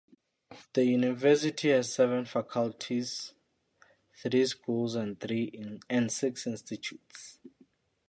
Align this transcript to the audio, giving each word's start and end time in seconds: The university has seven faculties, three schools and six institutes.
The 0.73 0.83
university 0.85 1.69
has 1.69 1.93
seven 1.93 2.25
faculties, 2.25 3.33
three 4.17 4.47
schools 4.47 4.95
and 4.95 5.15
six 6.11 6.47
institutes. 6.47 7.37